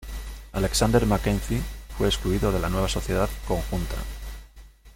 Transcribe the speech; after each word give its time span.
Alexander 0.53 1.05
Mackenzie 1.05 1.61
fue 1.95 2.07
excluido 2.07 2.51
de 2.51 2.59
la 2.59 2.69
nueva 2.69 2.89
sociedad 2.89 3.29
conjunta. 3.47 3.97